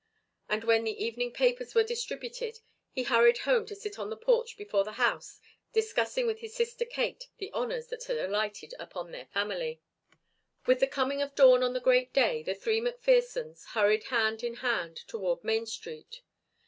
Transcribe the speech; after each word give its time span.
And 0.49 0.63
when 0.63 0.83
the 0.83 1.03
evening 1.05 1.31
papers 1.31 1.75
were 1.75 1.83
distributed 1.83 2.57
he 2.89 3.03
hurried 3.03 3.37
home 3.37 3.67
to 3.67 3.75
sit 3.75 3.99
on 3.99 4.09
the 4.09 4.17
porch 4.17 4.57
before 4.57 4.83
the 4.83 4.93
house 4.93 5.39
discussing 5.73 6.25
with 6.25 6.39
his 6.39 6.55
sister 6.55 6.85
Kate 6.85 7.27
the 7.37 7.53
honours 7.53 7.85
that 7.89 8.05
had 8.05 8.17
alighted 8.17 8.73
upon 8.79 9.11
their 9.11 9.27
family. 9.27 9.79
With 10.65 10.79
the 10.79 10.87
coming 10.87 11.21
of 11.21 11.35
dawn 11.35 11.61
on 11.61 11.73
the 11.73 11.79
great 11.79 12.13
day 12.13 12.41
the 12.41 12.55
three 12.55 12.81
McPhersons 12.81 13.63
hurried 13.75 14.05
hand 14.05 14.43
in 14.43 14.55
hand 14.55 14.97
toward 15.07 15.43
Main 15.43 15.67
Street. 15.67 16.21